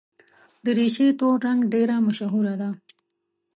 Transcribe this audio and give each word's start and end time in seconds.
دریشي 0.65 1.07
تور 1.19 1.35
رنګ 1.45 1.59
ډېره 1.73 1.95
مشهوره 2.07 2.55
ده. 2.61 2.69